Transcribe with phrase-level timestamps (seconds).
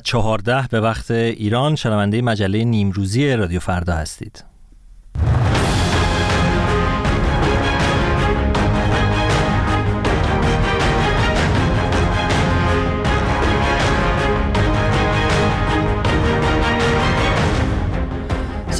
[0.00, 4.49] چهارده به وقت ایران شنونده مجله نیمروزی رادیو فردا هستید.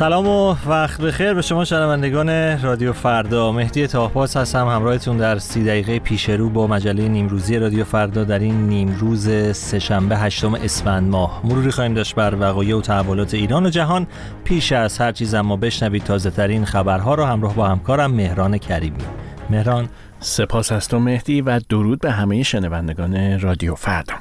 [0.00, 3.52] سلام و وقت بخیر به شما شنوندگان رادیو فردا.
[3.52, 8.38] مهدی تاهباز هستم همراهتون در سی دقیقه پیش رو با مجله نیمروزی رادیو فردا در
[8.38, 11.40] این نیمروز سهشنبه هشتم اسفند ماه.
[11.44, 14.06] مروری خواهیم داشت بر وقایع و تحولات ایران و جهان.
[14.44, 19.04] پیش از هر چیز اما بشنوید تازه ترین خبرها را همراه با همکارم مهران کریمی.
[19.50, 19.88] مهران.
[20.20, 24.14] سپاس از تو مهدی و درود به همه شنوندگان رادیو فردا.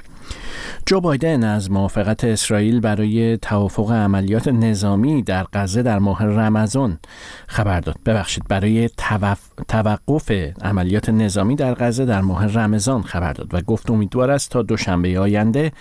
[0.85, 6.99] جو بایدن از موافقت اسرائیل برای توافق عملیات نظامی در غزه در ماه رمضان
[7.47, 7.95] خبر داد.
[8.05, 8.89] ببخشید برای
[9.67, 14.61] توقف عملیات نظامی در غزه در ماه رمضان خبر داد و گفت امیدوار است تا
[14.61, 15.71] دوشنبه آینده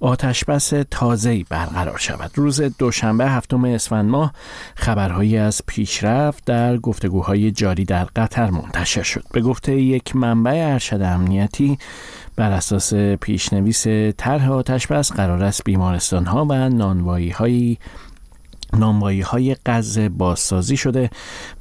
[0.00, 2.30] آتشبس تازه‌ای برقرار شود.
[2.34, 4.32] روز دوشنبه هفتم اسفند ماه
[4.74, 9.24] خبرهایی از پیشرفت در گفتگوهای جاری در قطر منتشر شد.
[9.32, 11.78] به گفته یک منبع ارشد امنیتی
[12.36, 17.76] بر اساس پیشنویس طرح آتش بس قرار است بیمارستان ها و نانوایی های
[18.76, 21.10] نانوایی های غزه بازسازی شده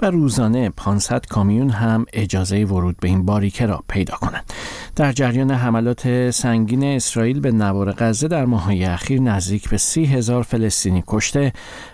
[0.02, 4.54] و روزانه 500 کامیون هم اجازه ورود به این باریکه را پیدا کنند.
[4.96, 10.44] در جریان حملات سنگین اسرائیل به نوار غزه در ماههای اخیر نزدیک به سی هزار
[10.44, 11.54] فلسطینی کشته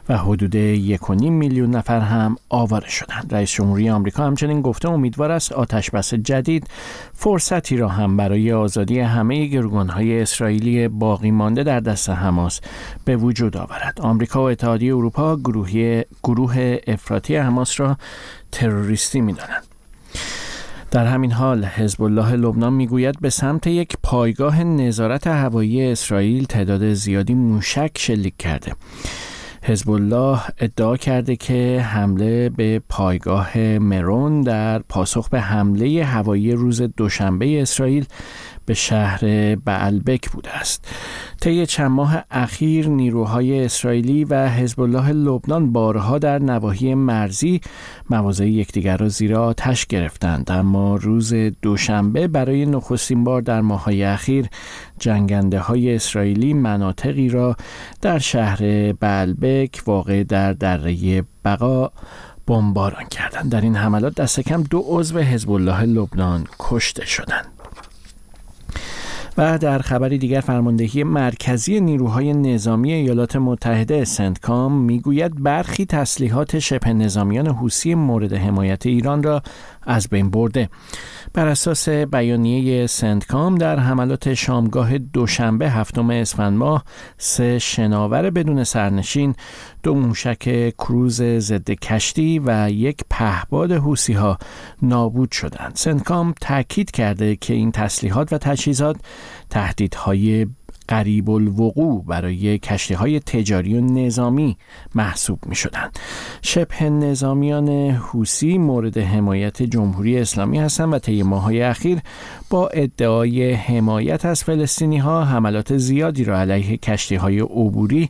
[0.09, 3.27] و حدود یک میلیون نفر هم آواره شدند.
[3.31, 6.67] رئیس جمهوری آمریکا همچنین گفته امیدوار است آتش بس جدید
[7.21, 12.61] فرصتی را هم برای آزادی همه گروگانهای اسرائیلی باقی مانده در دست حماس
[13.05, 14.01] به وجود آورد.
[14.01, 17.97] آمریکا و اتحادیه اروپا گروه, گروه افراطی حماس را
[18.51, 19.63] تروریستی می‌دانند.
[20.91, 26.93] در همین حال حزب الله لبنان می‌گوید به سمت یک پایگاه نظارت هوایی اسرائیل تعداد
[26.93, 28.73] زیادی موشک شلیک کرده
[29.69, 36.81] حزب الله ادعا کرده که حمله به پایگاه مرون در پاسخ به حمله هوایی روز
[36.81, 38.05] دوشنبه اسرائیل
[38.69, 40.87] به شهر بعلبک بوده است.
[41.41, 47.61] طی چند ماه اخیر نیروهای اسرائیلی و حزب الله لبنان بارها در نواحی مرزی
[48.09, 50.51] مواضع یکدیگر را زیر آتش گرفتند.
[50.51, 54.47] اما روز دوشنبه برای نخستین بار در ماههای اخیر
[54.99, 57.55] جنگنده های اسرائیلی مناطقی را
[58.01, 61.91] در شهر بعلبک واقع در دره بقا
[62.47, 63.51] بمباران کردند.
[63.51, 67.58] در این حملات دست کم دو عضو حزب الله لبنان کشته شدند.
[69.39, 76.93] و در خبری دیگر فرماندهی مرکزی نیروهای نظامی ایالات متحده سنتکام می‌گوید برخی تسلیحات شبه
[76.93, 79.41] نظامیان حوسی مورد حمایت ایران را
[79.83, 80.69] از بین برده.
[81.33, 86.83] بر اساس بیانیه سنتکام در حملات شامگاه دوشنبه هفتم اسفند ماه
[87.17, 89.35] سه شناور بدون سرنشین
[89.83, 94.37] دو موشک کروز ضد کشتی و یک پهباد حوسی ها
[94.81, 95.71] نابود شدند.
[95.75, 98.95] سنتکام تاکید کرده که این تسلیحات و تجهیزات
[99.49, 100.47] تهدیدهای
[100.89, 104.57] قریب الوقوع برای کشتی های تجاری و نظامی
[104.95, 105.99] محسوب می شدند.
[106.41, 111.99] شبه نظامیان حوسی مورد حمایت جمهوری اسلامی هستند و طی ماههای اخیر
[112.49, 118.09] با ادعای حمایت از فلسطینی ها حملات زیادی را علیه کشتی های عبوری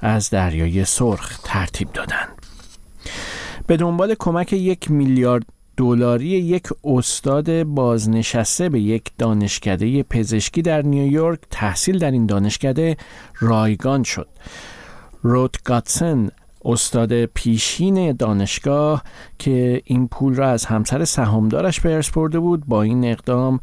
[0.00, 2.28] از دریای سرخ ترتیب دادند.
[3.66, 5.44] به دنبال کمک یک میلیارد
[5.76, 12.96] دلاری یک استاد بازنشسته به یک دانشکده پزشکی در نیویورک تحصیل در این دانشکده
[13.40, 14.28] رایگان شد.
[15.22, 16.30] روت گاتسن
[16.64, 19.04] استاد پیشین دانشگاه
[19.38, 23.60] که این پول را از همسر سهامدارش به ارث برده بود با این اقدام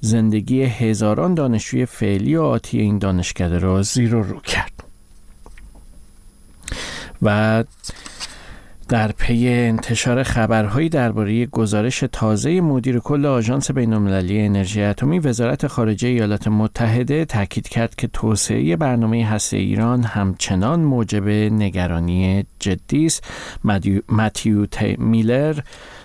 [0.00, 4.72] زندگی هزاران دانشجوی فعلی و آتی این دانشکده را زیر و رو کرد
[7.22, 7.64] و
[8.88, 16.08] در پی انتشار خبرهایی درباره گزارش تازه مدیر کل آژانس بین‌المللی انرژی اتمی وزارت خارجه
[16.08, 23.24] ایالات متحده تاکید کرد که توسعه برنامه هسته ایران همچنان موجب نگرانی جدی است
[24.08, 24.66] متیو
[24.98, 25.60] میلر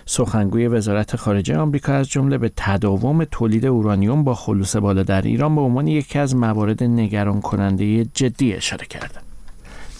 [0.06, 5.54] سخنگوی وزارت خارجه آمریکا از جمله به تداوم تولید اورانیوم با خلوص بالا در ایران
[5.54, 9.23] به عنوان یکی از موارد نگران کننده جدی اشاره کرد.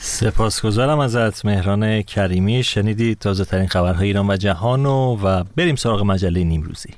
[0.07, 2.63] سپاسگزارم ازت مهران کریمی.
[2.63, 6.91] شنیدید تازه ترین خبرهای ایران و جهان و, و بریم سراغ مجله نیمروزی.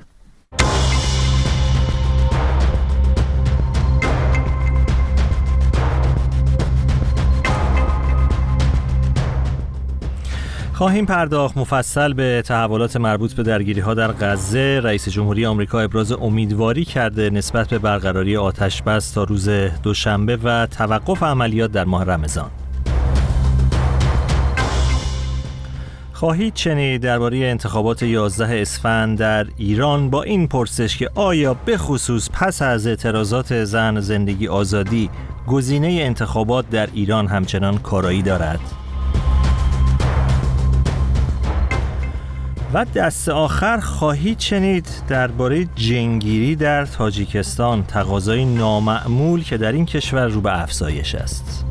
[10.72, 14.80] خواهیم پرداخت مفصل به تحولات مربوط به درگیری ها در غزه.
[14.84, 19.48] رئیس جمهوری آمریکا ابراز امیدواری کرده نسبت به برقراری آتش بس تا روز
[19.82, 22.50] دوشنبه و توقف عملیات در ماه رمضان.
[26.16, 32.28] خواهید چنید درباره انتخابات 11 اسفند در ایران با این پرسش که آیا به خصوص
[32.32, 35.10] پس از اعتراضات زن زندگی آزادی
[35.46, 38.60] گزینه انتخابات در ایران همچنان کارایی دارد؟
[42.74, 50.26] و دست آخر خواهید شنید درباره جنگیری در تاجیکستان تقاضای نامعمول که در این کشور
[50.26, 51.64] رو به افزایش است.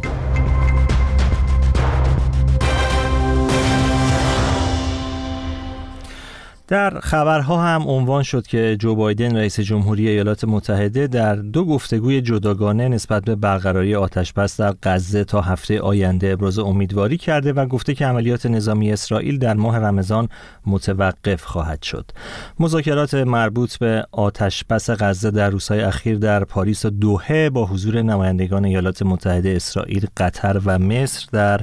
[6.67, 12.21] در خبرها هم عنوان شد که جو بایدن رئیس جمهوری ایالات متحده در دو گفتگوی
[12.21, 17.94] جداگانه نسبت به برقراری آتشبس در غزه تا هفته آینده ابراز امیدواری کرده و گفته
[17.94, 20.29] که عملیات نظامی اسرائیل در ماه رمضان
[20.65, 22.12] متوقف خواهد شد.
[22.59, 28.65] مذاکرات مربوط به آتشبس غزه در روزهای اخیر در پاریس و دوحه با حضور نمایندگان
[28.65, 31.61] ایالات متحده اسرائیل، قطر و مصر در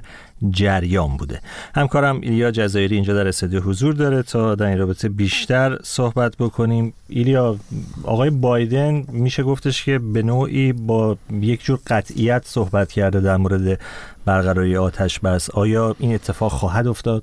[0.50, 1.40] جریان بوده.
[1.74, 6.94] همکارم ایلیا جزایری اینجا در استودیو حضور داره تا در این رابطه بیشتر صحبت بکنیم.
[7.08, 7.56] ایلیا
[8.04, 13.80] آقای بایدن میشه گفتش که به نوعی با یک جور قطعیت صحبت کرده در مورد
[14.24, 15.50] برقراری آتش بس.
[15.50, 17.22] آیا این اتفاق خواهد افتاد؟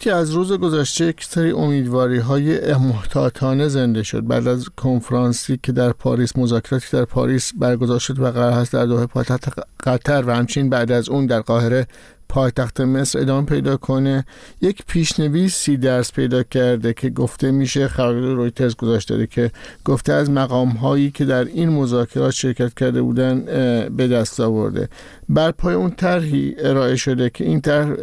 [0.00, 4.26] که از روز گذشته یک سری امیدواری های محتاطانه زنده شد.
[4.26, 8.86] بعد از کنفرانسی که در پاریس مذاکراتی در پاریس برگزار شد و قرار هست در
[8.86, 11.86] دوحه پایتخت قطر و همچنین بعد از اون در قاهره
[12.28, 14.24] پایتخت مصر ادامه پیدا کنه
[14.60, 19.50] یک پیشنویسی درس پیدا کرده که گفته میشه خبر رویترز گذاشته که
[19.84, 23.40] گفته از مقام هایی که در این مذاکرات شرکت کرده بودن
[23.88, 24.88] به دست آورده.
[25.28, 27.94] بر پای اون طرحی ارائه شده که این طرح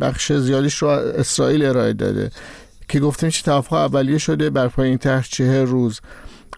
[0.00, 2.30] بخش زیادیش رو اسرائیل ارائه داده
[2.88, 6.00] که گفته میشه توافق اولیه شده بر پای این طرح چه روز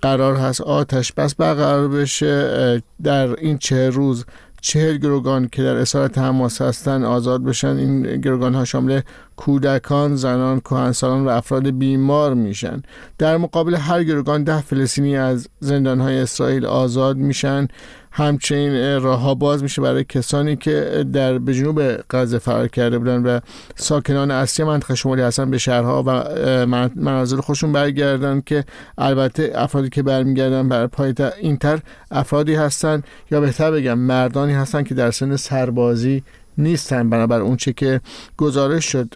[0.03, 2.83] قرار هست آتش بس برقرار بشه.
[3.03, 4.25] در این چه روز
[4.61, 7.77] چهل گروگان که در اسارت حماس هستن آزاد بشن.
[7.77, 9.01] این گروگان ها شامل
[9.37, 12.83] کودکان، زنان، کهنسالان و افراد بیمار میشن.
[13.19, 17.69] در مقابل هر گروگان ده فلسطینی از زندان های اسرائیل آزاد میشن.
[18.13, 23.41] همچنین راه باز میشه برای کسانی که در به جنوب غزه فرار کرده بودن و
[23.77, 26.67] ساکنان اصلی منطقه شمالی هستن به شهرها و
[26.97, 28.65] مناظر خودشون برگردن که
[28.99, 31.81] البته افرادی که برمیگردن بر پای اینتر
[32.11, 36.23] افرادی هستن یا بهتر بگم مردانی هستن که در سن سربازی
[36.59, 37.11] نیستن.
[37.11, 38.01] بنابر اون چه که
[38.37, 39.15] گزارش شد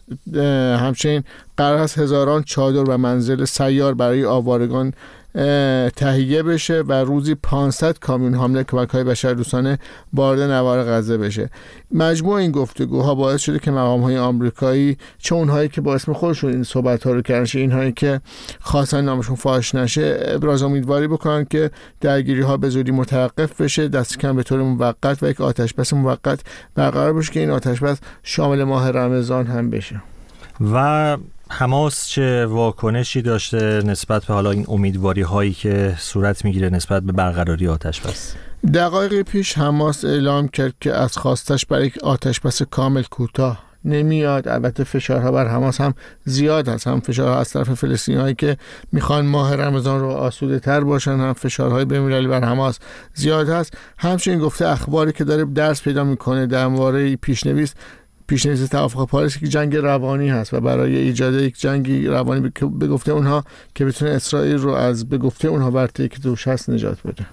[0.81, 1.25] همچنین
[1.57, 4.93] قرار هست هزاران چادر و منزل سیار برای آوارگان
[5.97, 9.79] تهیه بشه و روزی 500 کامیون حامله کمک های بشر دوستانه
[10.13, 11.51] وارد نوار غزه بشه.
[11.93, 16.53] مجموع این گفتگوها باعث شده که مقام های آمریکایی چه اونهایی که با اسم خودشون
[16.53, 18.21] این صحبت ها رو کردن اینهایی که
[18.61, 21.71] خواستن نامشون فاش نشه ابراز امیدواری بکنن که
[22.01, 25.93] درگیری ها به زودی متوقف بشه دست کم به طور موقت و یک آتش بس
[25.93, 26.41] موقت
[26.75, 30.03] برقرار بشه که این آتش بس شامل ماه رمضان هم بشه.
[30.73, 31.17] و
[31.51, 37.13] حماس چه واکنشی داشته نسبت به حالا این امیدواری هایی که صورت می‌گیره نسبت به
[37.13, 38.35] برقراری آتش بس؟
[38.75, 44.49] دقایق پیش حماس اعلام کرد که از خواستش برای آتش بس کامل کوتاه نمیاد.
[44.49, 45.95] البته فشارها بر حماس هم
[46.25, 48.57] زیاد هست هم فشارها از طرف فلسطینی هایی که
[48.93, 52.79] می‌خوان ماه رمضان رو آسوده تر باشن هم فشارهای بمیرالی بر حماس
[53.15, 53.77] زیاد هست.
[53.99, 57.75] همچنین گفته اخباری که داره درس پیدا می‌کنه در مورد پیشنویس
[58.27, 63.13] پیشنهاد توافق پاریس که جنگ روانی هست و برای ایجاد یک جنگی روانی به گفته
[63.13, 67.27] اونها که بتونه اسرائیل رو از به گفته اونها برته که دوش هست نجات بده.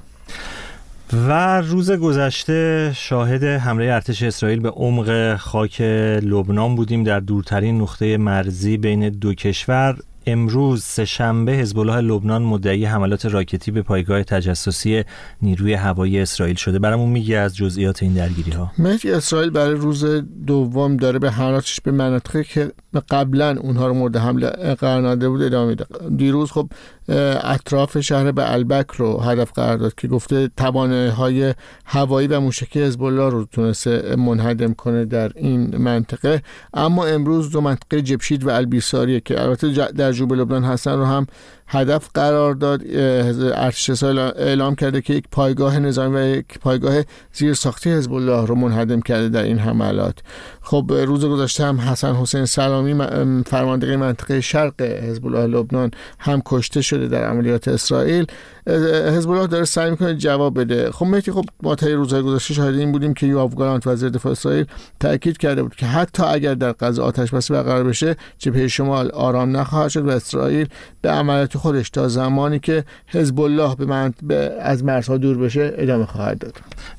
[1.14, 7.04] و روز گذشته شاهد حمله ارتش اسرائیل به عمق خاک لبنان بودیم.
[7.04, 9.98] در دورترین نقطه مرزی بین دو کشور
[10.32, 15.04] امروز سهشنبه حزب الله لبنان مدعی حملات راکتی به پایگاه تجسسی
[15.42, 16.80] نیروی هوایی اسرائیل شده.
[16.80, 20.06] برامون میگه از جزئیات این درگیری ها مهدی اسرائیل برای روز
[20.48, 22.72] دوم داره به حملاتش به مناطقی که
[23.10, 25.86] قبلا اونها رو مورد حمله قرار داده بود ادامه میده.
[26.18, 26.70] دیروز خب
[27.44, 31.54] اطراف شهر به البک رو هدف قرار داد که گفته توانه های
[31.86, 36.42] هوایی و موشکی حزب الله رو تونسته منهدم کنه در این منطقه.
[36.74, 41.28] اما امروز دو منطقه جبشید و البیساریه که البته در جوب لبنان هستن رو هم
[41.74, 42.82] هدف قرار داد
[43.56, 48.56] ارتش اعلام کرده که یک پایگاه نظامی و یک پایگاه زیر ساختی حزب الله رو
[48.56, 50.16] منهدم کرده در این حملات.
[50.62, 52.94] خب روز گذشته هم حسن حسین سلامی
[53.46, 58.28] فرمانده منطقه شرق حزب الله لبنان هم کشته شده در عملیات اسرائیل.
[58.68, 60.92] حزب الله داره سعی می‌کنه جواب بده.
[60.92, 64.32] خب مهدی خب ما تا روزهای گذشته شاهد این بودیم که یوآف گالانت وزیر دفاع
[64.32, 64.66] اسرائیل
[65.00, 69.58] تاکید کرده بود که حتی اگر در غزه آتش بس برقرار بشه جبهه شمال آرام
[69.58, 70.68] نخواهد شد و اسرائیل
[71.02, 75.74] به عملیات خودش تا زمانی که حزب الله به, من به از مرزها دور بشه
[75.76, 76.54] ادامه خواهد داد.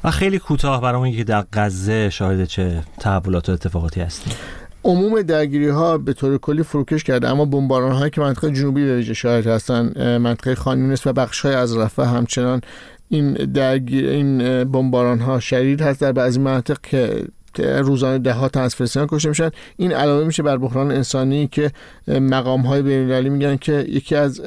[0.04, 4.35] و خیلی کوتاه برای که در غزه شاهد چه تحولات و اتفاقاتی هستیم.
[4.84, 8.96] عموم درگیری ها به طور کلی فروکش کرده اما بمباران هایی که منطقه جنوبی به
[8.96, 12.60] ویژه شاهد هستن منطقه خانیونس و بخش های از رفح همچنان
[13.08, 16.00] این درگیر این بمباران ها شدید هست.
[16.00, 17.24] در بعضی مناطق که
[17.59, 19.50] روزانه ده ها از فلسطینیان کشته میشن.
[19.76, 21.71] این علاوه میشه بر بحران انسانی که
[22.09, 24.40] مقام های بین میگن که یکی از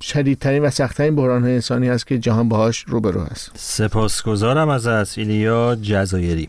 [0.00, 3.50] شدیدترین و سختترین بحران های انسانی هست که جهان باهاش روبرو هست.
[3.54, 6.48] سپاسگزارم از ایلیا جزایری.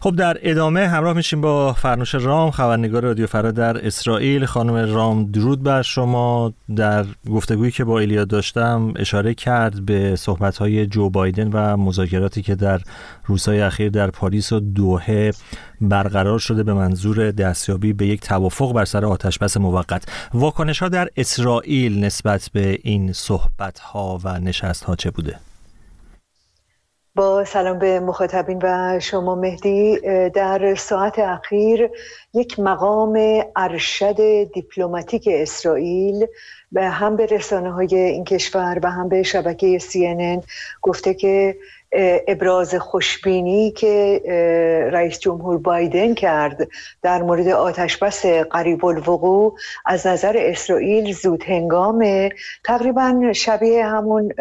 [0.00, 4.44] خب در ادامه همراه میشیم با فرنوش رام خبرنگار رادیو فرا در اسرائیل.
[4.44, 6.52] خانم رام درود بر شما.
[6.76, 12.54] در گفتگویی که با ایلیا داشتم اشاره کرد به صحبت جو بایدن و مذاکراتی که
[12.54, 12.80] در
[13.26, 15.15] روزهای اخیر در پاریس و دوحه
[15.80, 20.04] برقرار شده به منظور دستیابی به یک توافق بر سر آتشبس موقت
[20.34, 25.36] واکنش ها در اسرائیل نسبت به این صحبت ها و نشست ها چه بوده؟
[27.16, 30.00] با سلام به مخاطبین و شما مهدی
[30.34, 31.90] در ساعت اخیر
[32.34, 36.26] یک مقام ارشد دیپلماتیک اسرائیل
[36.72, 40.44] به هم به رسانه های این کشور و هم به شبکه CNN
[40.82, 41.56] گفته که
[42.28, 44.22] ابراز خوشبینی که
[44.92, 46.68] رئیس جمهور بایدن کرد
[47.02, 49.54] در مورد آتشبس قریب الوقوع.
[49.86, 52.30] از نظر اسرائیل زود هنگامه
[52.64, 54.32] تقریبا شبیه همون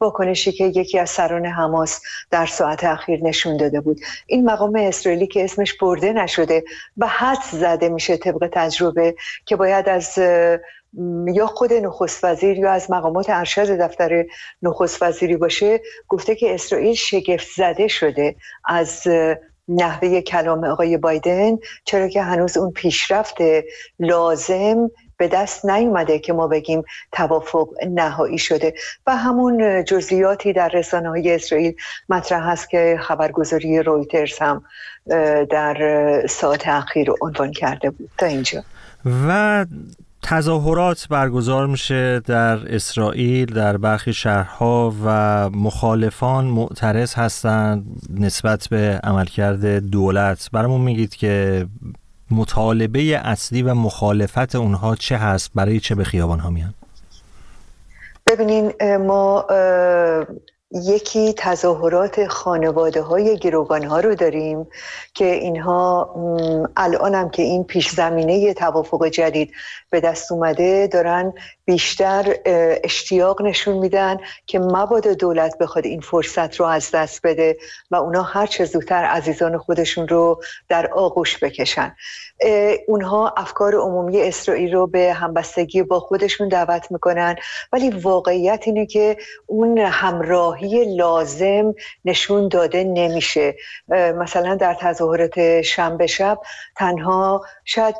[0.00, 2.00] واکنشی که یکی از سران حماس
[2.30, 4.00] در ساعت اخیر نشون داده بود.
[4.26, 6.64] این مقام اسرائیلی که اسمش برده نشده
[6.96, 9.14] و حد زده میشه طبق تجربه
[9.46, 10.18] که باید از
[11.34, 14.24] یا خود نخست وزیر یا از مقامات ارشد دفتر
[14.62, 19.02] نخست وزیری باشه گفته که اسرائیل شگفت زده شده از
[19.68, 23.36] نحوه کلام آقای بایدن چرا که هنوز اون پیشرفت
[23.98, 26.82] لازم به دست نیومده که ما بگیم
[27.12, 28.74] توافق نهایی شده.
[29.06, 31.74] و همون جزئیاتی در رسانه های اسرائیل
[32.08, 34.64] مطرح هست که خبرگزاری رویترز هم
[35.50, 38.10] در ساعت اخیر عنوان کرده بود.
[38.18, 38.62] تا اینجا.
[39.28, 39.66] و
[40.26, 47.84] تظاهرات برگزار میشه در اسرائیل در برخی شهرها و مخالفان معترض هستند
[48.20, 50.48] نسبت به عملکرد دولت.
[50.52, 51.66] برامون میگید که
[52.30, 56.74] مطالبه اصلی و مخالفت اونها چه هست؟ برای چه به خیابان ها میان؟
[58.26, 59.46] ببینین ما
[60.74, 64.66] یکی تظاهرات خانواده های گروگان ها رو داریم
[65.14, 66.14] که اینها
[66.76, 69.52] الان هم که این پیش زمینه توافق جدید
[69.90, 71.32] به دست اومده دارن
[71.64, 72.36] بیشتر
[72.84, 74.16] اشتیاق نشون میدن
[74.46, 77.56] که مبادا دولت بخواد این فرصت رو از دست بده
[77.90, 81.96] و اونا هر چه زودتر عزیزان خودشون رو در آغوش بکشن.
[82.88, 87.36] اونها افکار عمومی اسرائیل رو به همبستگی با خودشون دعوت می‌کنن.
[87.72, 91.74] ولی واقعیت اینه که اون همراهی لازم
[92.04, 93.56] نشون داده نمیشه.
[93.88, 96.38] مثلا در تظاهرات شنبه شب
[96.76, 97.94] تنها شاید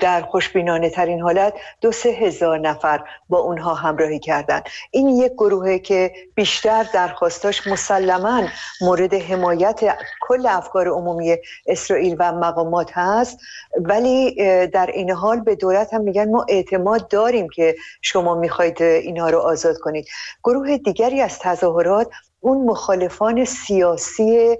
[0.00, 4.62] در خوشبینانه ترین حالت دو سه هزار نفر با اونها همراهی کردند.
[4.90, 8.42] این یک گروهه که بیشتر درخواستاش مسلما
[8.80, 9.80] مورد حمایت
[10.20, 13.38] کل افکار عمومی اسرائیل و مقامات هست
[13.80, 14.34] ولی
[14.66, 19.38] در این حال به دولت هم میگن ما اعتماد داریم که شما می‌خواید اینها رو
[19.38, 20.08] آزاد کنید.
[20.44, 22.08] گروه دیگری از تظاهرات
[22.44, 24.56] اون مخالفان سیاسی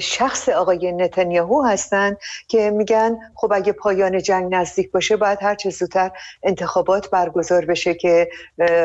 [0.00, 2.18] شخص آقای نتانیاهو هستند
[2.48, 6.10] که میگن خب اگه پایان جنگ نزدیک باشه باید هر چه زودتر
[6.42, 8.28] انتخابات برگزار بشه که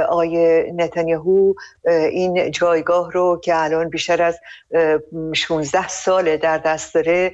[0.10, 1.54] آقای نتانیاهو
[1.86, 4.40] این جایگاه رو که الان بیشتر از
[5.34, 7.32] 16 سال در دست داره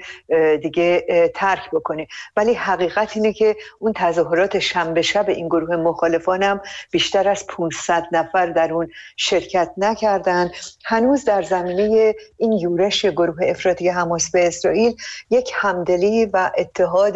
[0.62, 2.08] دیگه ترک بکنه.
[2.36, 8.46] ولی حقیقت اینه که اون تظاهرات شنبه شب این گروه مخالفانم بیشتر از 500 نفر
[8.46, 10.51] در اون شرکت نکردن.
[10.86, 14.96] هنوز در زمینه این یورش گروه افراطی حماس به اسرائیل
[15.30, 17.16] یک همدلی و اتحاد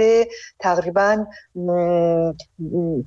[0.59, 1.25] تقریبا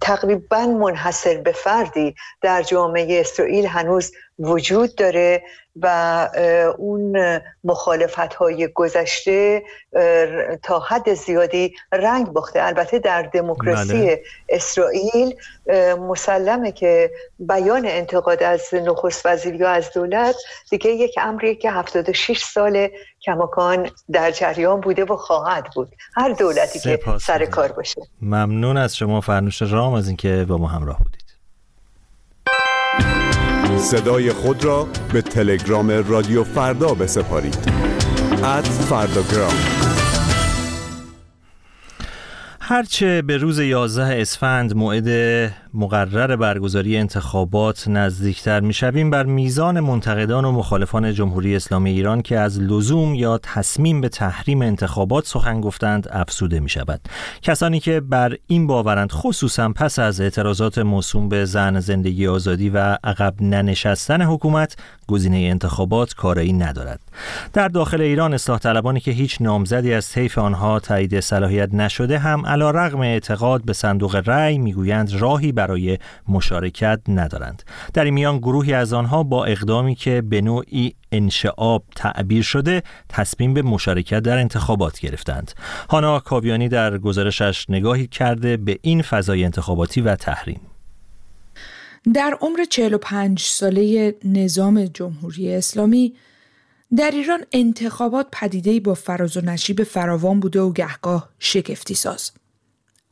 [0.01, 5.43] تقریبا منحصر به فردی در جامعه اسرائیل هنوز وجود داره
[5.83, 6.29] و
[6.79, 9.63] اون مخالفت های گذشته
[10.63, 12.63] تا حد زیادی رنگ باخته.
[12.63, 14.23] البته در دموکراسی بله.
[14.49, 15.35] اسرائیل
[16.01, 20.37] مسلمه که بیان انتقاد از نخست وزیر یا از دولت.
[20.71, 22.89] دیگه یک امری که 76 سال
[23.23, 25.89] کماکان در جریان بوده و خواهد بود.
[26.15, 28.03] هر دولتی که سر کار باشه.
[28.23, 31.28] ممنون از شما فرنوش رام از اینکه با ما همراه بودید.
[33.79, 37.59] صدای خود را به تلگرام رادیو فردا بسپارید.
[38.45, 39.53] ات فرداگرام
[42.71, 45.09] هرچه به روز 11 اسفند موعد
[45.75, 52.61] مقرر برگزاری انتخابات نزدیکتر می‌شویم بر میزان منتقدان و مخالفان جمهوری اسلامی ایران که از
[52.61, 57.01] لزوم یا تصمیم به تحریم انتخابات سخن گفتند افسوده می شود
[57.43, 62.99] کسانی که بر این باورند خصوصا پس از اعتراضات موسوم به زن زندگی آزادی و
[63.05, 67.01] عقب ننشستن حکومت گزینه انتخابات کاری ندارد.
[67.53, 72.45] در داخل ایران اصلاح طلبانی که هیچ نامزدی از طیف آنها تایید صلاحیت نشده هم
[72.59, 75.99] علا رغم اعتقاد به صندوق رأی می‌گویند راهی برای
[76.29, 77.63] مشارکت ندارند.
[77.95, 83.55] در این میان گروهی از آنها با اقدامی که به نوعی انشعاب تعبیر شده تصمیم
[83.55, 85.53] به مشارکت در انتخابات گرفتند.
[85.91, 90.61] هانا کاویانی در گزارشش نگاهی کرده به این فضای انتخاباتی و تحریم.
[92.15, 96.15] در عمر 45 ساله نظام جمهوری اسلامی
[96.97, 102.33] در ایران انتخابات پدیده با فراز و نشیب فراوان بوده و گهگاه شگفتی ساز.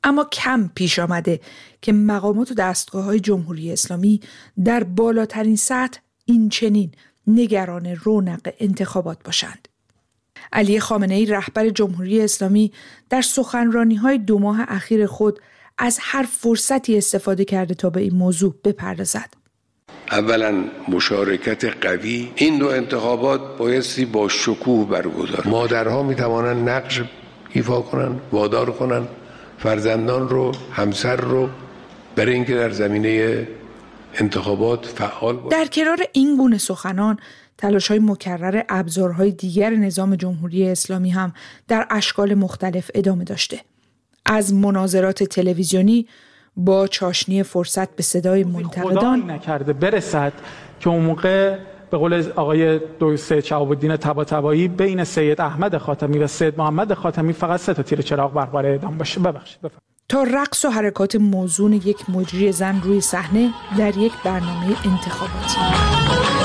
[0.07, 1.41] اما کم پیش آمده
[1.83, 4.21] که مقامات و دستگاه های جمهوری اسلامی
[4.65, 6.93] در بالاترین سطح این چنین
[7.27, 9.69] نگران رونق انتخابات باشند.
[10.53, 12.73] علی خامنه ای رهبر جمهوری اسلامی
[13.11, 15.41] در سخنرانی های دو ماه اخیر خود
[15.79, 19.35] از هر فرصتی استفاده کرده تا به این موضوع بپردازد.
[20.11, 27.03] اولا مشارکت قوی این دو انتخابات بایستی با شکوه برگزار مادرها می توانند نقش
[27.53, 29.09] ایفا کنند وادار کنند
[29.59, 31.49] فرزندان رو همسر رو
[32.17, 33.47] برای اینکه در زمینه
[34.15, 37.19] انتخابات فعال در کنار این گونه سخنان
[37.59, 41.33] تلاش های مکرر ابزارهای دیگر نظام جمهوری اسلامی هم
[41.69, 43.61] در اشکال مختلف ادامه داشته.
[44.27, 46.07] از مناظرات تلویزیونی
[46.57, 50.33] با چاشنی فرصت به صدای منتقدان نکرده برسد
[50.81, 51.59] که اون موقع
[51.90, 56.95] به قول آقای دکتر سید شهاب الدین طباطبایی بین سید احمد خاتمی و سید محمد
[56.95, 59.21] خاتمی فقط سه تا تیر چراغ بر اعدام باشه.
[59.21, 59.61] ببخشید
[60.09, 66.36] تا رقص و حرکات موزون یک مجری زن روی صحنه در یک برنامه انتخاباتی.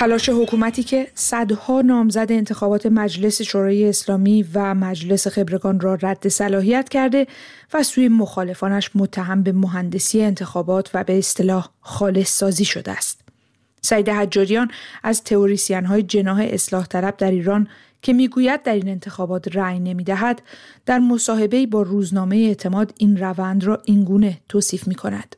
[0.00, 6.88] تلاش حکومتی که صدها نامزد انتخابات مجلس شورای اسلامی و مجلس خبرگان را رد صلاحیت
[6.88, 7.26] کرده
[7.74, 13.20] و سوی مخالفانش متهم به مهندسی انتخابات و به اصطلاح خالص سازی شده است.
[13.82, 14.70] سعید حجاریان
[15.02, 17.68] از تئوریسین های جناح اصلاح طلب در ایران
[18.02, 20.42] که می‌گوید در این انتخابات رأی نمی‌دهد
[20.86, 25.36] در مصاحبه با روزنامه اعتماد این روند را اینگونه توصیف می کند.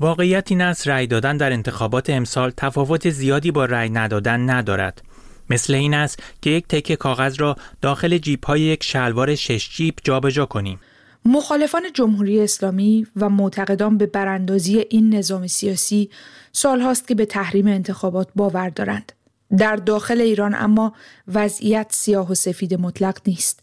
[0.00, 5.02] واقعیت این است رأی دادن در انتخابات امسال تفاوت زیادی با رأی ندادن ندارد.
[5.50, 9.94] مثل این است که یک تکه کاغذ را داخل جیب های یک شلوار شش جیب
[10.04, 10.80] جابجا کنیم.
[11.24, 16.10] مخالفان جمهوری اسلامی و معتقدان به براندازی این نظام سیاسی
[16.52, 19.12] سالهاست که به تحریم انتخابات باور دارند.
[19.58, 20.92] در داخل ایران اما
[21.28, 23.60] وضعیت سیاه و سفید مطلق نیست.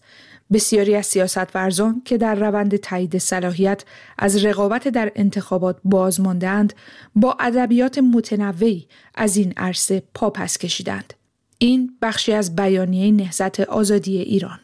[0.54, 3.84] بسیاری از سیاست ورزان که در روند تایید صلاحیت
[4.18, 6.74] از رقابت در انتخابات باز ماندند
[7.16, 11.14] با ادبیات متنوعی از این عرصه پاپس کشیدند.
[11.58, 14.60] این بخشی از بیانیه نهضت آزادی ایران.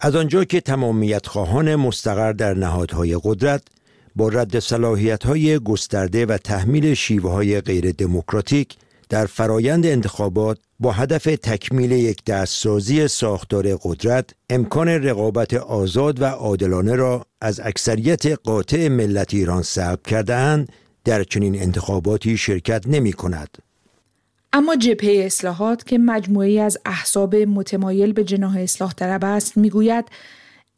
[0.00, 3.62] از آنجا که تمامیت خواهان مستقر در نهادهای قدرت
[4.16, 8.76] با رد صلاحیت های گسترده و تحمیل شیوه های غیر دموکراتیک
[9.08, 16.94] در فرایند انتخابات با هدف تکمیل یک دستسازی ساختار قدرت امکان رقابت آزاد و عادلانه
[16.94, 20.66] را از اکثریت قاطع ملت ایران سلب کرده
[21.04, 23.58] در چنین انتخاباتی شرکت نمی کند.
[24.52, 30.04] اما جبهه اصلاحات که مجموعی از احزاب متمایل به جناح اصلاح طلب است می‌گوید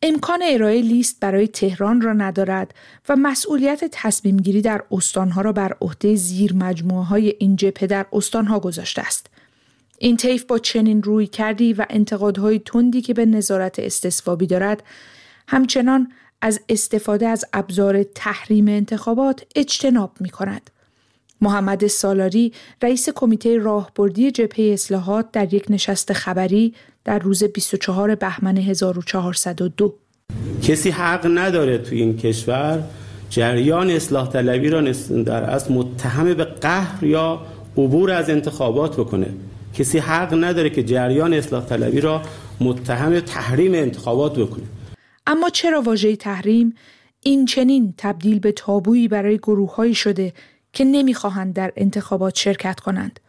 [0.02, 2.74] امکان ارائه لیست برای تهران را ندارد
[3.08, 8.06] و مسئولیت تصمیم گیری در استانها را بر عهده زیر مجموعه های این جبهه در
[8.12, 9.26] استانها گذاشته است.
[9.98, 14.82] این طیف با چنین روی کردی و انتقادهای تندی که به نظارت استصوابی دارد
[15.48, 20.70] همچنان از استفاده از ابزار تحریم انتخابات اجتناب می کند.
[21.40, 26.74] محمد سالاری رئیس کمیته راهبردی جبهه اصلاحات در یک نشست خبری
[27.06, 29.94] در روز 24 بهمن 1402
[30.62, 32.82] کسی حق نداره تو این کشور
[33.30, 34.80] جریان اصلاح طلبی را
[35.26, 39.26] در اصل متهم به قهر یا عبور از انتخابات بکنه.
[39.74, 42.22] کسی حق نداره که جریان اصلاح طلبی را
[42.60, 44.64] متهم تحریم انتخابات بکنه.
[45.26, 46.74] اما چرا واژه تحریم
[47.22, 50.32] این چنین تبدیل به تابویی برای گروههایی شده
[50.72, 53.20] که نمی‌خواهند در انتخابات شرکت کنند؟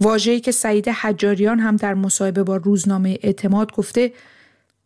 [0.00, 4.12] واژه‌ای که سعید حجاریان هم در مصاحبه با روزنامه اعتماد گفته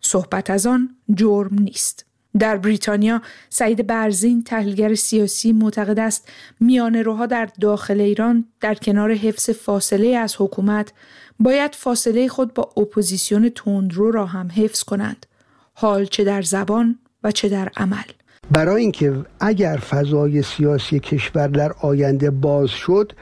[0.00, 2.04] صحبت از آن جرم نیست.
[2.38, 6.28] در بریتانیا سعید برزین تحلیلگر سیاسی معتقد است
[6.60, 10.92] میان روها در داخل ایران در کنار حفظ فاصله از حکومت
[11.40, 15.26] باید فاصله خود با اپوزیسیون تندرو را هم حفظ کنند.
[15.74, 18.04] حال چه در زبان و چه در عمل.
[18.50, 23.12] برای اینکه اگر فضای سیاسی کشور در آینده باز شد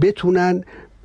[0.00, 0.64] بتونن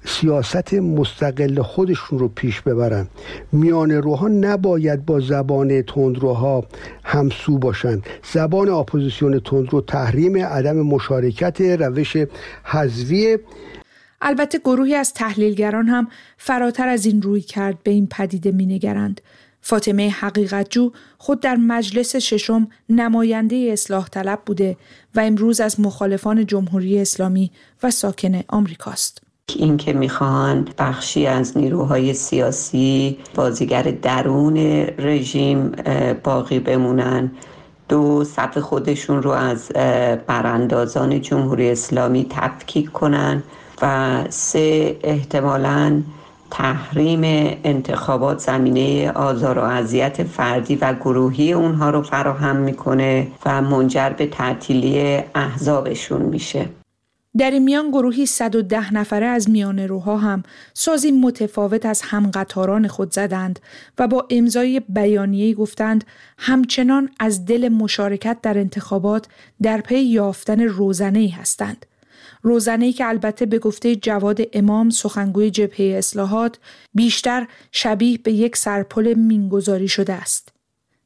[0.09, 3.07] سیاست مستقل خودشون رو پیش ببرن.
[3.51, 6.65] میانه‌روها نباید با زبان تندروها
[7.03, 8.01] همسو باشن
[8.33, 12.17] زبان اپوزیسیون تندرو تحریم عدم مشارکت روش
[12.63, 13.37] حذوی
[14.21, 19.21] البته گروهی از تحلیلگران هم فراتر از این رویکرد به این پدیده مینگرند.
[19.61, 24.77] فاطمه حقیقتجو خود در مجلس ششم نماینده اصلاح طلب بوده
[25.15, 27.51] و امروز از مخالفان جمهوری اسلامی
[27.83, 29.28] و ساکن آمریکاست.
[29.57, 34.57] اینکه می‌خوان بخشی از نیروهای سیاسی بازیگر درون
[34.97, 35.71] رژیم
[36.23, 37.31] باقی بمونن.
[37.89, 39.71] دو صف خودشون رو از
[40.27, 43.43] براندازان جمهوری اسلامی تفکیک کنن.
[43.81, 46.01] و سه احتمالاً
[46.51, 47.21] تحریم
[47.63, 54.27] انتخابات زمینه آزار و اذیت فردی و گروهی اونها رو فراهم می‌کنه و منجر به
[54.27, 56.65] تعطیلی احزابشون میشه.
[57.37, 63.13] در این میان گروهی 110 نفره از میان روها هم سازی متفاوت از همقطاران خود
[63.13, 63.59] زدند
[63.97, 66.03] و با امضای بیانیه گفتند
[66.37, 69.27] همچنان از دل مشارکت در انتخابات
[69.61, 71.85] در پی یافتن روزنه هستند.
[72.41, 76.59] روزنه که البته به گفته جواد امام سخنگوی جبهه اصلاحات
[76.93, 80.49] بیشتر شبیه به یک سرپل مینگذاری شده است.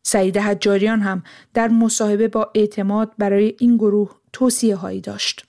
[0.03, 5.45] سعید حجاریان هم در مصاحبه با اعتماد برای این گروه توصیه هایی داشت.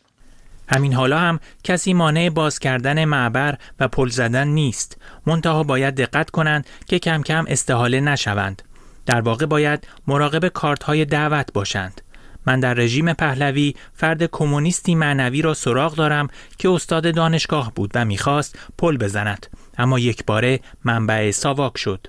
[0.69, 4.97] همین حالا هم کسی مانع باز کردن معبر و پل زدن نیست.
[5.27, 8.63] منتها باید دقت کنند که کم کم استحاله نشوند.
[9.07, 12.01] در واقع باید مراقب کارت های دعوت باشند.
[12.47, 18.05] من در رژیم پهلوی فرد کمونیستی معنوی را سراغ دارم که استاد دانشگاه بود و
[18.05, 19.47] می‌خواست پل بزند
[19.79, 22.07] اما یک باره منبع ساواک شد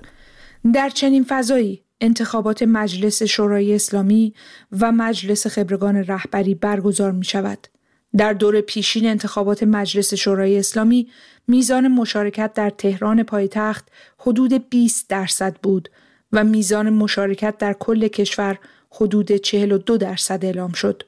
[0.74, 4.34] در چنین فضایی انتخابات مجلس شورای اسلامی
[4.80, 7.68] و مجلس خبرگان رهبری برگزار می شود.
[8.16, 11.08] در دور پیشین انتخابات مجلس شورای اسلامی
[11.48, 15.88] میزان مشارکت در تهران پایتخت حدود 20 درصد بود
[16.32, 18.58] و میزان مشارکت در کل کشور
[18.90, 21.02] حدود 42 درصد اعلام شد.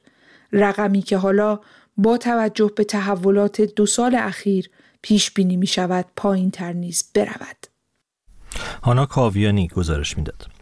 [0.53, 1.59] رقمی که حالا
[1.97, 4.69] با توجه به تحولات دو سال اخیر
[5.01, 7.67] پیش بینی می شود پایین تر نیز برود.
[8.83, 10.58] هانا کاویانی گزارش می‌داد.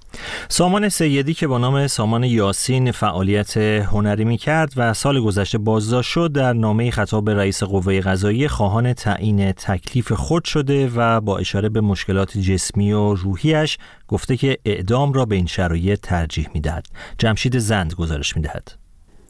[0.49, 6.11] سامان سیدی که با نام سامان یاسین فعالیت هنری می کرد و سال گذشته بازداشت
[6.11, 11.37] شد در نامه خطاب به رئیس قوه قضایی خواهان تعیین تکلیف خود شده و با
[11.37, 16.61] اشاره به مشکلات جسمی و روحیش گفته که اعدام را به این شرایط ترجیح می
[16.61, 16.87] دهد.
[17.17, 18.71] جمشید زند گزارش می دهد.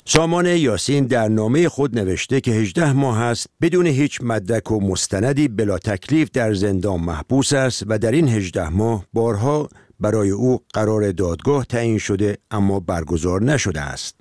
[0.06, 5.48] سامان یاسین در نامه خود نوشته که 18 ماه است بدون هیچ مدرک و مستندی
[5.48, 11.12] بلا تکلیف در زندان محبوس است و در این 18 ماه بارها برای او قرار
[11.12, 14.16] دادگاه تعیین شده اما برگزار نشده است.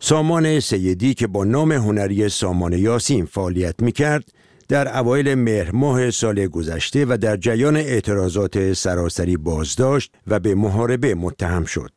[0.00, 4.24] سامان سیدی که با نام هنری سامان یاسین فعالیت می کرد
[4.68, 11.14] در اوایل مهر ماه سال گذشته و در جریان اعتراضات سراسری بازداشت و به محاربه
[11.14, 11.90] متهم شد.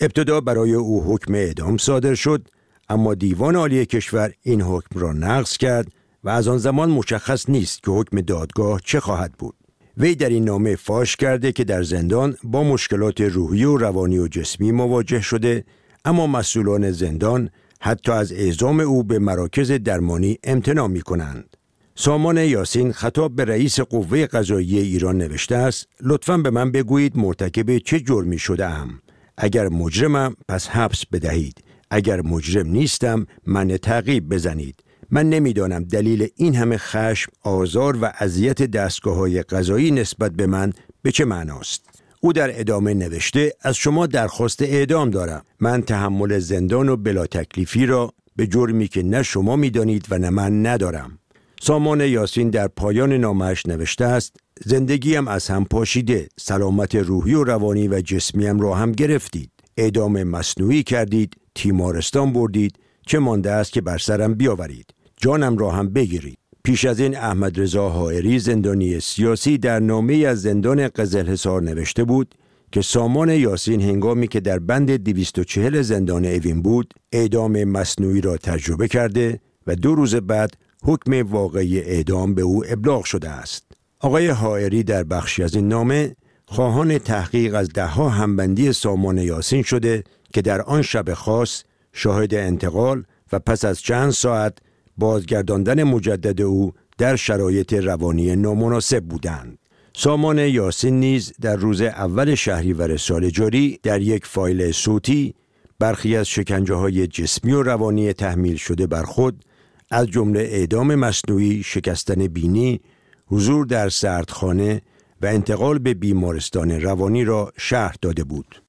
[0.00, 2.48] ابتدا برای او حکم اعدام صادر شد
[2.88, 5.88] اما دیوان عالی کشور این حکم را نقض کرد
[6.24, 9.54] و از آن زمان مشخص نیست که حکم دادگاه چه خواهد بود.
[10.00, 14.28] وی در این نامه فاش کرده که در زندان با مشکلات روحی و روانی و
[14.28, 15.64] جسمی مواجه شده
[16.04, 21.56] اما مسئولان زندان حتی از اعزام او به مراکز درمانی امتناع می کنند.
[21.94, 27.78] سامان یاسین خطاب به رئیس قوه قضایی ایران نوشته است لطفا به من بگویید مرتکب
[27.78, 29.00] چه جرمی شده ام
[29.36, 31.64] اگر مجرمم پس حبس بدهید.
[31.90, 34.82] اگر مجرم نیستم من تعقیب بزنید.
[35.10, 40.72] من نمی‌دانم دلیل این همه خشم، آزار و اذیت دستگاه های قضایی نسبت به من
[41.02, 41.82] به چه معناست؟
[42.20, 45.44] او در ادامه نوشته از شما درخواست اعدام دارم.
[45.60, 50.30] من تحمل زندان و بلا تکلیفی را به جرمی که نه شما می‌دانید و نه
[50.30, 51.18] من ندارم.
[51.62, 57.88] سامان یاسین در پایان نامش نوشته است زندگیم از هم پاشیده سلامت روحی و روانی
[57.88, 59.50] و جسمیم را هم گرفتید.
[59.76, 64.86] اعدام مصنوعی کردید تیمارستان بردید چه مانده است که بر سرم بیاورید.
[65.22, 70.42] جانم را هم بگیرید پیش از این احمد رضا حائری زندانی سیاسی در نامه از
[70.42, 72.34] زندان قزل حصار نوشته بود
[72.72, 78.88] که سامان یاسین هنگامی که در بند 240 زندان اوین بود اعدام مصنوعی را تجربه
[78.88, 80.50] کرده و دو روز بعد
[80.84, 83.64] حکم واقعی اعدام به او ابلاغ شده است.
[84.00, 90.04] آقای حائری در بخشی از این نامه خواهان تحقیق از دهها همبندی سامان یاسین شده
[90.34, 94.58] که در آن شب خاص شاهد انتقال و پس از چند ساعت
[95.00, 99.58] بازگرداندن مجدد او در شرایط روانی نامناسب بودند.
[99.96, 105.34] سامان یاسین نیز در روز اول شهریور سال جاری در یک فایل صوتی
[105.78, 109.44] برخی از شکنجه های جسمی و روانی تحمیل شده بر خود
[109.90, 112.80] از جمله اعدام مصنوعی، شکستن بینی،
[113.26, 114.82] حضور در سردخانه
[115.22, 118.62] و انتقال به بیمارستان روانی را شهر داده بود.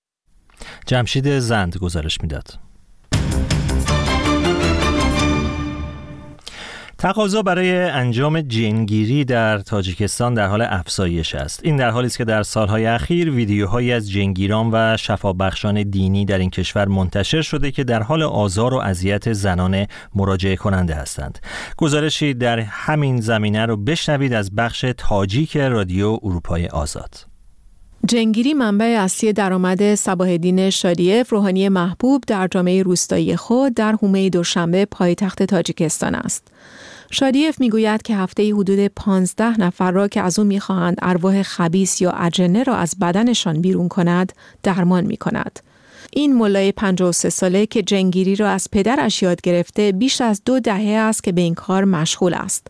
[0.85, 2.70] جمشید زند گزارش می‌داد.
[7.01, 11.59] تقاضا برای انجام جنگیری در تاجیکستان در حال افزایش است.
[11.63, 16.37] این در حالی است که در سالهای اخیر ویدیوهایی از جنگیران و شفابخشان دینی در
[16.37, 19.85] این کشور منتشر شده که در حال آزار و اذیت زنان
[20.15, 21.39] مراجعه کننده هستند.
[21.77, 27.31] گزارشی در همین زمینه رو بشنوید از بخش تاجیک رادیو اروپای آزاد.
[28.07, 34.29] جنگیری منبع اصلی درآمد صباح الدین شادیف روحانی محبوب در جامعه روستایی خود در حومه
[34.29, 36.51] دوشنبه پایتخت تاجیکستان است.
[37.13, 42.11] شادیف می‌گوید که هفته حدود 15 نفر را که از او می‌خواهند ارواح خبیس یا
[42.11, 45.59] اجنه را از بدنشان بیرون کند درمان می کند.
[46.13, 50.97] این ملای 53 ساله که جنگیری را از پدرش یاد گرفته بیش از دو دهه
[50.97, 52.67] است که به این کار مشغول است.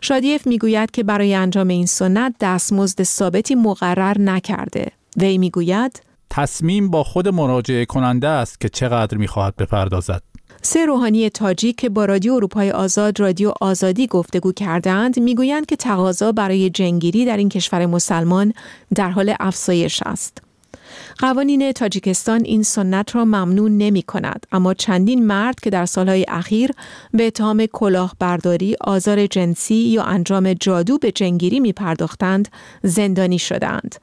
[0.00, 4.86] شادیف می‌گوید که برای انجام این سنت دستمزد ثابتی مقرر نکرده.
[5.16, 10.29] وی می‌گوید تصمیم با خود مراجعه کننده است که چقدر می‌خواهد بپردازد.
[10.62, 16.32] سه روحانی تاجیک که با رادیو اروپای آزاد رادیو آزادی گفتگو کردند می‌گویند که تقاضا
[16.32, 18.52] برای جنگیری در این کشور مسلمان
[18.94, 20.38] در حال افزایش است.
[21.18, 26.70] قوانین تاجیکستان این سنت را ممنون نمی کند اما چندین مرد که در سالهای اخیر
[27.14, 32.48] به اتهام کلاهبرداری، آزار جنسی یا انجام جادو به جنگیری می پرداختند
[32.82, 33.94] زندانی شدند.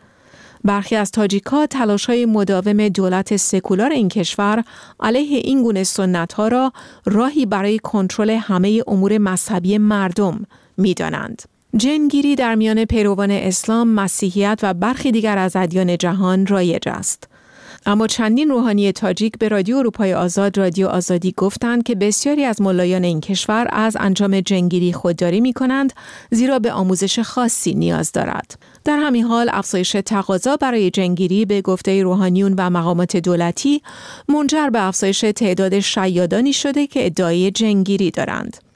[0.63, 4.63] برخی از تاجیکا تلاش های مداوم دولت سکولار این کشور
[4.99, 6.73] علیه این گونه سنت ها را
[7.05, 10.45] راهی برای کنترل همه امور مذهبی مردم
[10.77, 11.41] می دانند.
[11.77, 17.27] جنگیری در میان پیروان اسلام، مسیحیت و برخی دیگر از ادیان جهان رایج است.
[17.85, 23.03] اما چندین روحانی تاجیک به رادیو اروپای آزاد رادیو آزادی گفتند که بسیاری از ملایان
[23.03, 25.93] این کشور از انجام جنگیری خودداری می کنند
[26.31, 28.59] زیرا به آموزش خاصی نیاز دارد.
[28.83, 33.81] در همین حال افزایش تقاضا برای جنگیری به گفته روحانیون و مقامات دولتی
[34.27, 38.66] منجر به افزایش تعداد شیادانی شده که ادعای جنگیری دارند.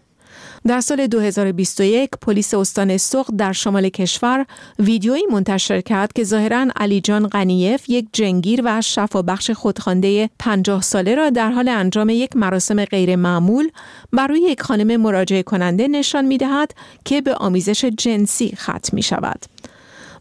[0.67, 4.45] در سال 2021 پلیس استان سوق در شمال کشور
[4.79, 11.15] ویدیویی منتشر کرد که ظاهرا علی جان غنیف یک جنگیر و شفابخش خودخوانده 50 ساله
[11.15, 13.69] را در حال انجام یک مراسم غیر معمول
[14.13, 16.73] بر روی یک خانم مراجعه کننده نشان می دهد
[17.05, 19.45] که به آمیزش جنسی ختم می شود.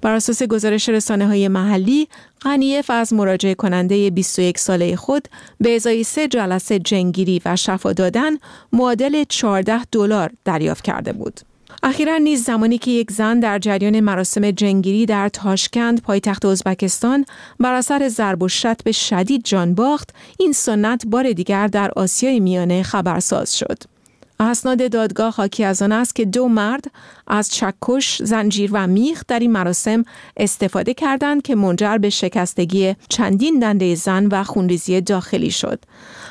[0.02, 2.08] بر اساس گزارش رسانه های محلی
[2.42, 5.28] غنیف از مراجعه کننده 21 ساله خود
[5.60, 8.32] به ازای سه جلسه جنگیری و شفا دادن
[8.72, 11.40] معادل 14 دلار دریافت کرده بود.
[11.82, 17.24] اخیرا نیز زمانی که یک زن در جریان مراسم جنگیری در تاشکند پایتخت ازبکستان
[17.60, 22.82] بر اثر ضرب و شتم شدید جان باخت این سنت بار دیگر در آسیای میانه
[22.82, 23.78] خبرساز شد
[24.40, 26.84] اسناد دادگاه حاکی از آن است که دو مرد
[27.26, 30.04] از چکش، زنجیر و میخ در این مراسم
[30.36, 35.84] استفاده کردند که منجر به شکستگی چندین دنده زن و خونریزی داخلی شد.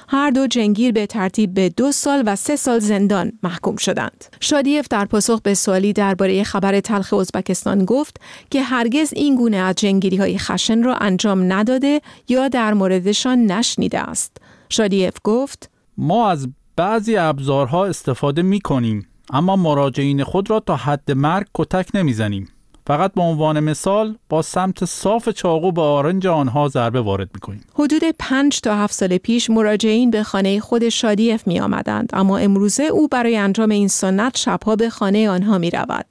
[0.07, 4.25] هر دو جنگیر به ترتیب به دو سال و سه سال زندان محکوم شدند.
[4.39, 8.17] شادیف در پاسخ به سوالی درباره خبر تلخ ازبکستان گفت
[8.49, 13.99] که هرگز این گونه از جنگیری های خشن را انجام نداده یا در موردشان نشنیده
[13.99, 14.37] است.
[14.69, 16.47] شادیف گفت ما از
[16.79, 22.49] بعضی ابزارها استفاده می کنیم اما مراجعین خود را تا حد مرگ کتک نمی‌زنیم
[22.87, 27.63] فقط به عنوان مثال با سمت صاف چاقو به آرنج آنها ضربه وارد می کنیم.
[27.73, 32.83] حدود پنج تا هفت سال پیش مراجعین به خانه خود شادیف می آمدند اما امروزه
[32.83, 36.05] او برای انجام این سنت شبها به خانه آنها می رود.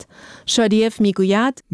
[0.47, 1.65] شادیف می گوید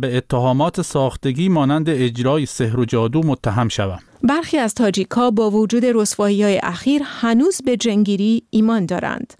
[0.00, 3.98] به اتهامات ساختگی مانند اجرای سحر و جادو متهم شوم.
[4.22, 9.34] برخی از تاجیکا با وجود رسوایی های اخیر هنوز به جنگیری ایمان دارند.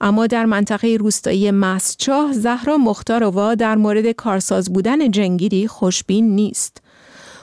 [0.00, 6.82] اما در منطقه روستایی مسچاه زهرا مختاروا در مورد کارساز بودن جنگیری خوشبین نیست.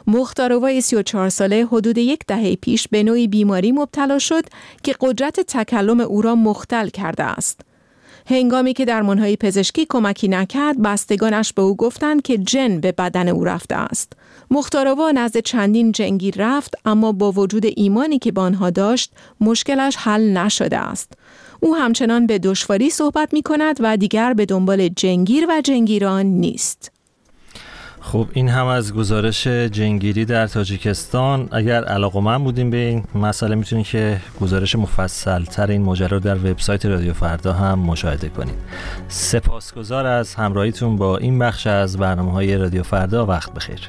[0.08, 4.44] مختاروای 34 ساله حدود یک دهه پیش به نوعی بیماری مبتلا شد
[4.84, 7.62] که قدرت تکلم او را مختل کرده است.
[8.26, 13.44] هنگامی که درمانهای پزشکی کمکی نکرد بستگانش به او گفتند که جن به بدن او
[13.44, 14.14] رفته است.
[14.52, 20.38] مختاروا نزد چندین جنگیر رفت اما با وجود ایمانی که به آنها داشت مشکلش حل
[20.38, 21.14] نشده است.
[21.60, 26.93] او همچنان به دشواری صحبت می کند و دیگر به دنبال جنگیر و جنگیران نیست.
[28.04, 31.50] خب این هم از گزارش جنگیری در تاجیکستان.
[31.52, 36.36] اگر علاقه من بودیم به این مسئله می‌تونید که گزارش مفصل تر این ماجرا در
[36.36, 38.56] وبسایت رادیو فردا هم مشاهده کنید
[39.08, 43.26] سپاسگزار از همراهیتون با این بخش از برنامه های رادیو فردا.
[43.26, 43.80] وقت بخیر.